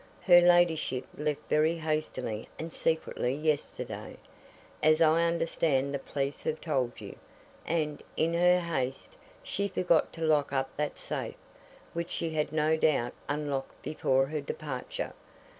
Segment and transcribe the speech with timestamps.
[0.23, 4.17] Her ladyship left very hastily and secretly yesterday,
[4.81, 7.15] as I understand the police have told you,
[7.67, 11.35] and, in her haste, she forgot to lock up that safe
[11.93, 15.13] which she had no doubt unlocked before her departure.